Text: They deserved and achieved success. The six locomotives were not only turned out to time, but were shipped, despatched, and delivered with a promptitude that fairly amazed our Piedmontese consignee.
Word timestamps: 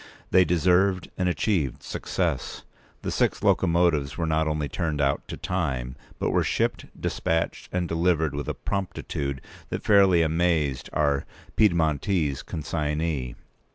They 0.31 0.43
deserved 0.45 1.11
and 1.15 1.29
achieved 1.29 1.83
success. 1.83 2.63
The 3.03 3.11
six 3.11 3.43
locomotives 3.43 4.17
were 4.17 4.25
not 4.25 4.47
only 4.47 4.67
turned 4.67 4.99
out 4.99 5.21
to 5.27 5.37
time, 5.37 5.95
but 6.17 6.31
were 6.31 6.43
shipped, 6.43 6.87
despatched, 6.99 7.69
and 7.71 7.87
delivered 7.87 8.33
with 8.33 8.47
a 8.49 8.55
promptitude 8.55 9.41
that 9.69 9.83
fairly 9.83 10.23
amazed 10.23 10.89
our 10.91 11.25
Piedmontese 11.55 12.41
consignee. 12.41 13.35